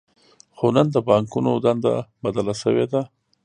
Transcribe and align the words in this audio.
خو 0.57 0.67
نن 0.75 0.87
د 0.91 0.97
بانکونو 1.07 1.51
دنده 1.65 1.93
بدله 2.23 2.53
شوې 2.61 2.85
ده 2.91 3.01